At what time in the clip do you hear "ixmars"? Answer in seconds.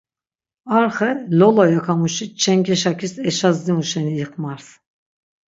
4.23-4.65